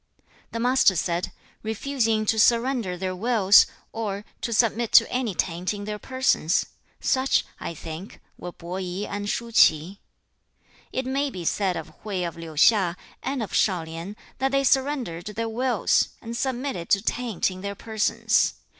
[0.19, 0.23] 2.
[0.53, 1.31] The Master said,
[1.61, 6.65] 'Refusing to surrender their wills, or to submit to any taint in their persons;
[6.99, 9.99] such, I think, were Po i and Shu ch'i.
[9.99, 9.99] 3.
[10.93, 14.63] 'It may be said of Hui of Liu hsia, and of Shao lien, that they
[14.63, 18.59] surrendered their wills, and submitted to taint in their persons, 中倫/行中慮/其斯而已矣.